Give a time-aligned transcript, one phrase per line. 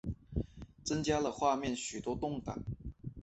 [0.83, 2.63] 增加了画面许多动感